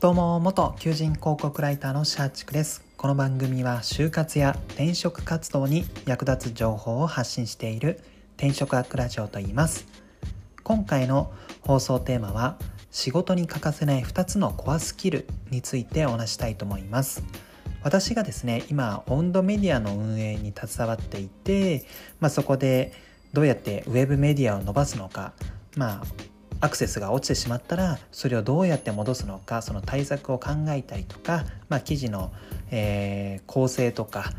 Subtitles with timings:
[0.00, 2.84] どうも元求人広告ライターのシャーチクです。
[2.96, 8.00] この番組は就活や転職活動に役立つ情報を発信している
[8.36, 9.88] 転職アクラジオと言います。
[10.62, 11.32] 今回の
[11.62, 12.58] 放送テーマは
[12.92, 17.24] 仕事に欠かせない2つのコアスキルについてお話したいと思います。
[17.82, 21.84] 私がですね今温度メディアの運営に携わっていて、
[22.20, 22.92] まあ、そこで
[23.32, 25.32] どうやってウェブメディアを伸ばすのか
[25.76, 26.27] まあ
[26.60, 32.32] アクセスが落ちてしまったらそれをどうやって戻すのかその対策を考えたりとか、まあ、記事の、
[32.70, 34.32] えー、構成とか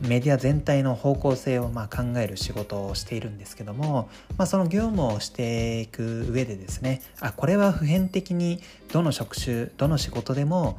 [0.00, 8.60] メディア全体の方向性をま考える仕事をしているんですけども、まあ、その業務をしていく上でですねあこれは普遍的に
[8.92, 10.78] どの職種どの仕事でも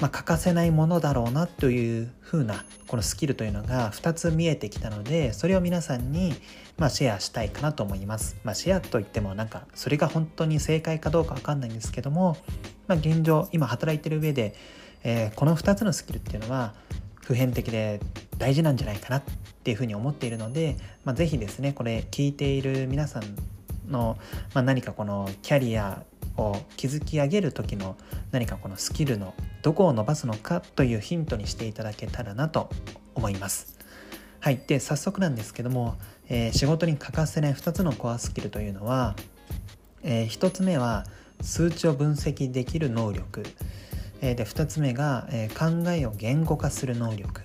[0.00, 6.34] まあ、欠かせないものだろうなというふうなこのスキルというのが2つ見えてきたのでそれを皆さんに
[6.76, 8.36] まあシェアしたいかなと思います。
[8.44, 12.36] まあ、シェアといってもなんかそれが本当に正解かどうかわかんないんですけども、
[12.86, 14.54] まあ、現状今働いてる上で、
[15.02, 16.74] えー、この2つのスキルっていうのは
[17.22, 18.00] 普遍的で
[18.38, 19.22] 大事なんじゃないかなっ
[19.64, 23.22] ていうふうに思っているので、まあ、是非ですねこれ聞いている皆さん
[23.90, 24.16] の、
[24.54, 26.04] まあ、何かこのキャリア
[26.36, 27.96] を築き上げる時の
[28.30, 32.70] 何かこのスキルのどこを伸ばすのかというヒントにしていただけたらなと
[33.14, 33.78] 思います。
[34.40, 35.96] はい、で早速なんですけども、
[36.28, 39.16] えー、仕事に欠かせない2つのコアスキルというのは、
[40.02, 41.04] えー、1つ目は
[41.40, 43.42] 数値を分析できる能力、
[44.20, 47.42] えー、で2つ目が、えー、考えを言語化する能力。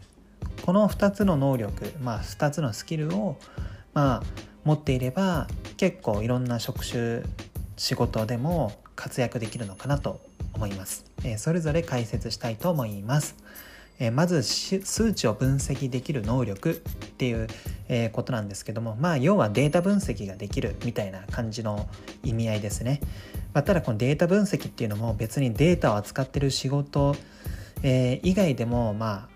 [0.64, 3.38] この2つの能力、まあ、2つのスキルを、
[3.94, 4.24] まあ、
[4.64, 5.48] 持っていれば
[5.78, 7.24] 結構いろんな職種
[7.82, 10.22] 仕事でも活躍できるのかなと
[10.54, 11.04] 思います。
[11.24, 13.36] えそれぞれ解説したいと思います。
[14.00, 16.76] えまず数値を分析できる能力っ
[17.18, 17.48] ていう、
[17.90, 21.90] えことなんですけどもまあ要はデータ分析ができるみたいな感じの
[22.22, 23.02] 意味合いですね。
[23.56, 27.16] まあ、ただこのデータ分析っていうのも別にデータを扱ってる仕事、
[27.82, 29.30] え以外でもまあ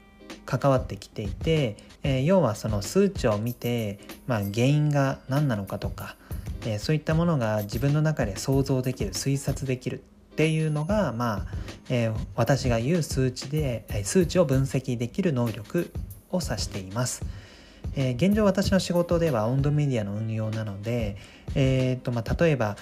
[0.46, 3.98] 関わってきていて、え要はその数値を見て、
[4.28, 6.16] まあ、原因が何なのかとか、
[6.66, 10.04] えそういったものが自分の中で想像できる推察できる
[10.34, 11.46] っていうのが、まあ
[11.90, 15.92] えー、私が言う数値で数値を分析できる能力
[16.32, 17.26] を指しています。
[17.96, 21.16] えー、現状私の仕事ではオンドメディアの運用なので、
[21.54, 22.76] えーとまあ、例えば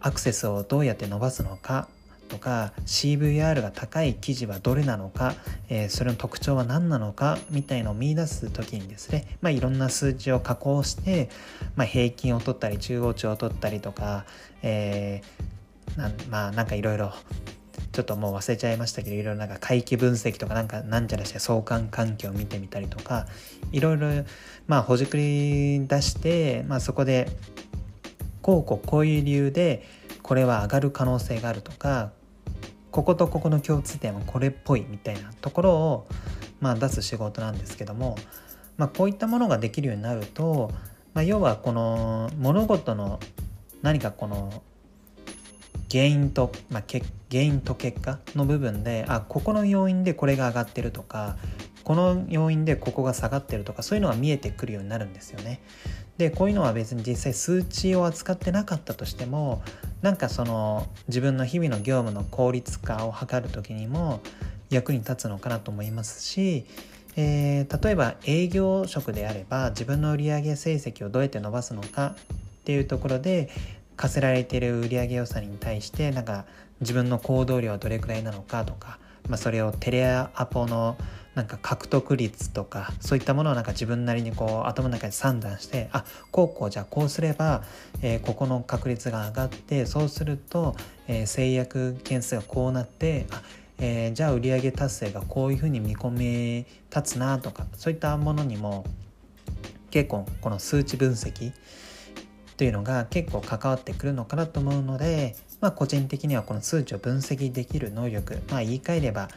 [0.00, 1.88] アクセスをどうやって伸ばすのか
[2.26, 5.34] とか CVR が高い記事はどれなのか、
[5.68, 11.28] えー、それの特徴は何なのかみたいのを見出す時にですね、まあ、いろんな数値を加工して、
[11.76, 14.26] まあ、平均を取ったり中央値を取ったりとか、
[14.62, 15.22] え
[15.96, 17.12] なまあなんかいろいろ
[17.92, 23.26] ちょっともう忘れちゃいましたけどいろいろなんか回帰分析とかなんかなんちゃらして相関関係を見てみたりとか
[23.72, 24.08] いろいろ
[24.66, 27.28] まあほじくり出して、まあ、そこで
[28.42, 29.82] こうこうこういう理由で
[30.26, 32.10] これは上がる可能性があるとか
[32.90, 36.06] こことここの共通点はこれっぽいみたいなところを、
[36.58, 38.16] まあ、出す仕事なんですけども、
[38.76, 40.72] まあ、こういったものができるようになると、
[41.14, 43.20] まあ、要はこの物事の
[43.82, 44.64] 何かこの
[45.88, 46.82] 原因と、まあ、
[47.30, 51.36] 原因と結果の部分であここの要因でこれが上がってるとか
[51.86, 55.60] この要因でここが下がってるとかそういうのが見えてくるようになるんですよね。
[56.18, 59.62] でこういうのは別に実際数値を扱ってなかったとしても
[60.02, 64.20] なんかその自分の日々の業務の効率化を図る時にも
[64.68, 66.66] 役に立つのかなと思いますし、
[67.14, 73.48] えー、例えば営業職であれば自分の売上成績をどうやって伸ばすのかっていうところで
[73.96, 76.46] 課せられている売上予算に対してなんか
[76.80, 78.98] 自分の行動量はどれくらいなのかとか、
[79.28, 80.96] まあ、それをテレアポの
[81.36, 87.62] なんか獲得率とかそういったものをなんか自分なりにこう頭の中で算段してあこうこうじゃあこうすれば、
[88.00, 90.74] えー、ここの確率が上がってそうすると、
[91.06, 93.42] えー、制約件数がこうなってあ
[93.78, 98.86] えー、じゃあ売上達成がこういうふうに見込み立つなとかそういったものにも
[99.90, 101.52] 結構この数値分析
[102.56, 109.28] というのが結構関わってくるのかなと思うので、まあ、個人的にはこの数値を分析できる能力、まあ、言い換えれば、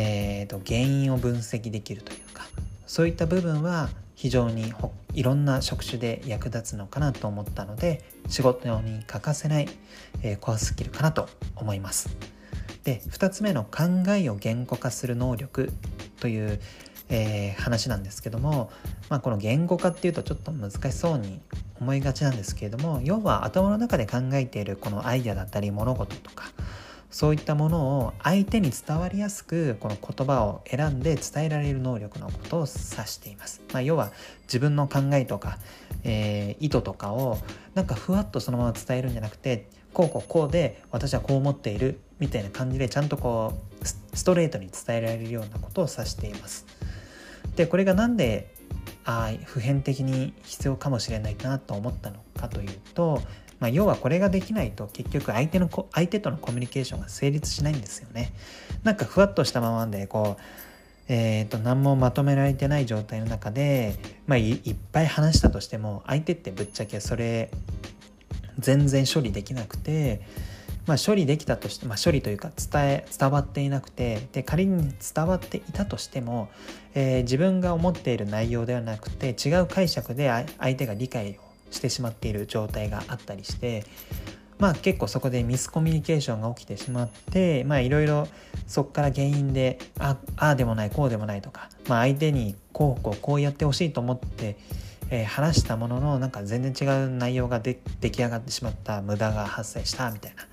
[0.00, 2.44] えーと、原因を分析できるというか
[2.86, 4.72] そういった部分は非常に
[5.12, 9.68] いろんな職種で役立つのかなと思ったので仕事に欠かせない、
[10.22, 12.16] えー、コアスキルかなと思います。
[12.84, 15.72] で2つ目の考えを言語化する能力
[16.20, 16.60] という、
[17.08, 18.70] えー、話なんですけども、
[19.08, 21.40] まあ、この言語化っていうとちょっと難しそうに
[21.80, 26.52] 思いがちなんですけれども要は頭の中で考えているこのアイデアだったり物事とか
[27.18, 32.68] そういったものを相手に伝わりやすくこの言葉を選んで伝えられる能力のことを指
[33.08, 33.60] しています。
[33.72, 34.12] まあ、要は
[34.42, 35.58] 自分の考えとか、
[36.04, 37.38] えー、意図とかを
[37.74, 43.84] なんかふわっとそのまま伝えるんじゃなくてこうこうこうで私はこう思っているみたいな感じでちゃんとこう
[44.16, 46.66] ストレートに伝えられるようなことを指しています。
[47.56, 48.54] でこれが何で
[49.04, 53.22] あ普遍的に必要かもしれないなと思ったのかというと
[53.60, 58.32] まあ、要はこれができないと結局相手の相手とのコミュニケーションが成立しないんですよね。
[58.84, 60.42] なんかふわっとしたままでこう
[61.10, 63.96] えーと、何もまとめられてない状態の中で、
[64.26, 67.50] まあ、いっぱい話したとしても相手ってぶっちゃけそれ
[68.58, 70.20] 全然処理できなくて、
[70.86, 76.50] まあ、処理できたとして、まあ、処理というか伝え伝わっていなくてで仮に伝わっていたとしても、
[76.94, 83.84] えー、自分が思っている内容ではなくて違う解釈で相手が理解をしてしまっている状態があったりして
[84.58, 88.26] まあ結構そこでミスコミュニケーションが起きてしまってまあいろいろ
[88.66, 94.56] そこから原因でああでもないこうでもないとか、まあ、相手にこうこうこうやってほしいと思って、
[95.10, 100.46] えー、話したもののなんか全然違う内容がで出来上がってしまった無駄が発生したみたいな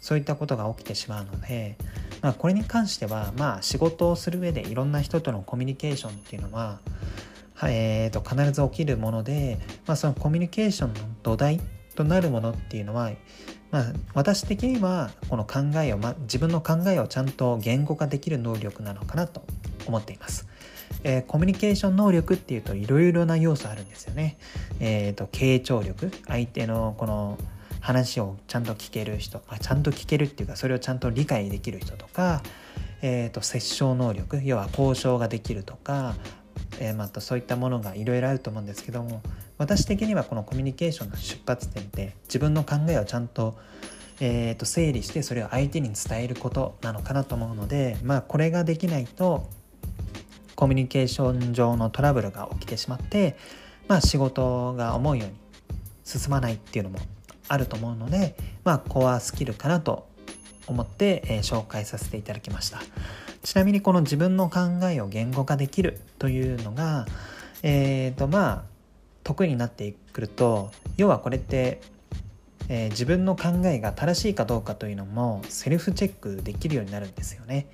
[0.00, 1.76] そういったことが起きてしまうので、
[2.22, 6.80] まあ、これに関してはまあ仕事をする上でいろんな人とのコミュニケーションっていうのは
[7.62, 11.60] えーと、必ず起きるもので、まあ、そのコミュニケーションの土台
[11.94, 13.10] となるものっていうのは、
[13.70, 19.42] まあ、私的にはこの考えを、ま、自分の考えをちゃんと言語化できる能力なのかなと
[19.86, 20.46] 思っています。
[21.02, 24.38] えー、コミュニケーション能力っていうといろいろな要素あるんですよね。
[24.80, 27.38] え、ー、と傾聴力相手のこの
[27.80, 32.42] 話をちゃんと聞ける人、あ、ちゃんと聞けるっていうかそれをちゃんと理解できる人とか、
[33.02, 36.14] えーと、と接触能力要は交渉ができるとか
[36.80, 39.22] えー、またそういったものがいろいろあると思うんですけども
[39.58, 43.56] 私的にはこのコミュニケーションの出発点って自分の考えをちゃんと,、
[44.20, 49.48] えー、と整理してそれを相手に伝えることなのかなと思うのでまあこれができないと
[50.54, 53.36] コミュニケーション上のトラブルが起きてしまって、
[53.88, 55.34] まあ、仕事が思うように
[56.02, 56.98] 進まないっていうのも
[57.48, 60.08] あると思うので、まあ、コアスキルかなと
[60.66, 62.80] 思って、えー、紹介させていただきました。
[63.46, 64.58] ちなみにこの自分の考
[64.90, 67.06] えを言語化できるというのが
[67.62, 68.62] えっ、ー、とまあ
[69.22, 71.80] 得意になってくると要はこれって、
[72.68, 77.68] えー、自分の考えが正しいかどうかというのもセルフチェックできるようになるんですよね。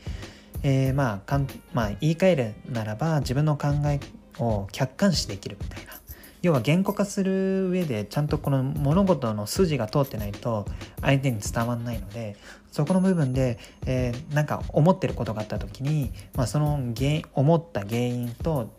[0.62, 3.98] えー、まあかんまあ言い換えるならば自分の考え
[4.38, 6.01] を客観視できるみたいな
[6.42, 10.66] 要は言語化する上でちゃんとこの物事の筋が通ってないと
[11.00, 12.36] 相手に伝わんないので
[12.72, 18.72] そこの部分で、えー、なんか思ってることがあった時に、まあ、その原思った原因と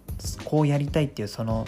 [0.43, 1.65] こうやりたいっていうその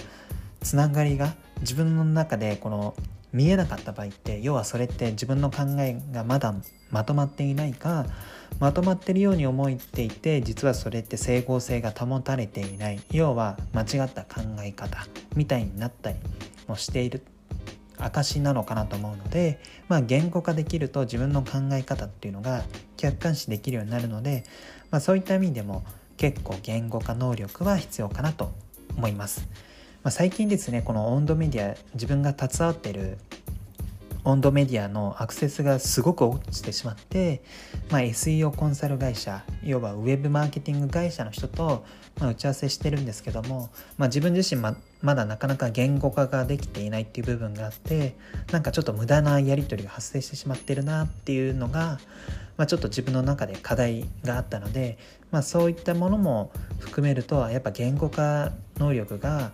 [0.62, 2.96] つながりが自分の中でこの
[3.36, 6.56] 見えなかった場合って要はそれって自分の考えがまだ
[6.90, 8.06] まとまっていないか
[8.60, 15.06] まとまってるように思っていて実はそれって整合性が保たれていない要は間違った考え方
[15.36, 16.18] みたいになったり
[16.68, 17.26] もしている
[17.98, 19.60] 証なのかなと思うので、
[19.90, 22.64] まあ、言語化できると自分の考え方っていうのが
[22.96, 24.46] 客観視できるようになるので、
[24.92, 25.84] まあ、そういった意味でも
[26.16, 28.54] 結構言語化能力は必要かなと
[28.96, 29.48] 思います。
[30.06, 33.18] まあ、最近ですねこの温度メディア自分が携わってる
[34.24, 37.42] 温度メディアのアクセスがすごく落ちてしまって、
[37.90, 41.86] まあ、SEO コンサル会社要はウェブマーケティング会社の人と、
[42.20, 48.16] まあ、打ち合わせしてるんですけども、まあ、自分自身ままだなかなか言語化ができていないっていう部分があって
[48.52, 52.00] なんかちょっと無駄なやり取りが発生してしまってるなっていうのが、
[52.58, 55.00] まあ、ちょっと自分の中で課題があったので、
[55.32, 59.52] まあ、そういったものも含めるとやっぱ言語化能力が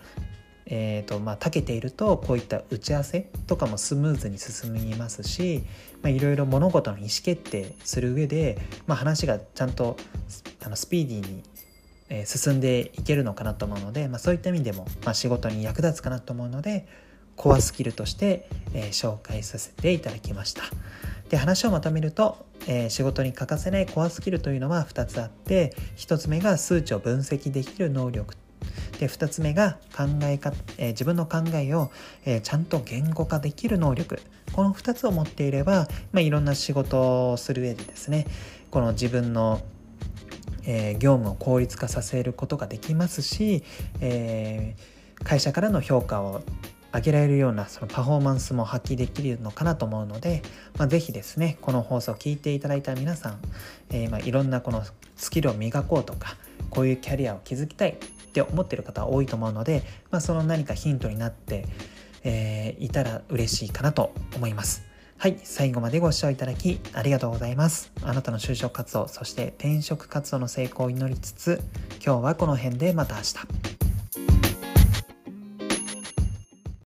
[0.73, 5.63] えーとまあ、長けているとこういった打ち合わせとかもスムーズに進みますし
[6.05, 9.97] いろいろ物事の意思決定する上で、まあ、話がちゃんと
[10.63, 11.43] あのスピーディーに、
[12.07, 16.87] え、進んでいけるのかなと思うので、まあ、そういった意味でも、まあ、仕事に役立つかなと思うので
[17.35, 20.63] コアスキルとして、えー、紹介させていただきました。
[21.29, 28.35] で話をまとめると、えー、仕事に欠かせないコアスキルというのは2つあって1つ目が数値を分析できる能力
[29.01, 31.89] で2つ目が考え方、えー、自分の考えを、
[32.23, 34.21] えー、ちゃんと言語化できる能力。
[34.53, 38.27] この2つを持っていれば、まあ、いろんな仕事をする上でですね
[38.69, 39.61] この自分の
[40.63, 43.63] えー、業務を効率化させることができますし、
[43.99, 46.43] えー、会社からの評価を
[46.93, 50.43] 上げられるようなそのパフォーマンスも発揮できるのかなと思うので、
[50.77, 53.39] まあ、ぜひですねこの放送を聞いていただいた皆さん、
[53.89, 54.83] えー、まあいろんなこの
[55.15, 56.35] スキルを磨こうとか
[56.69, 57.97] こういうキャリアを築きたい
[58.31, 61.65] って思ってる方多いと思うので、まあ、その何かヒントになって、
[62.23, 64.83] えー、いたら嬉しいかなと思います。
[65.17, 67.91] はい、最後までご視聴いただきありがとうございます。
[68.01, 71.61] あなたの就職活動、そして転職活動の成功を祈りつつ、
[72.03, 73.80] 今日はこの辺でまた明日。